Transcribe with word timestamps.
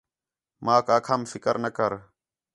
ماک 0.65 0.87
آکھام 0.95 1.21
فکر 1.31 1.55
نہ 1.63 1.69
کر 1.77 1.91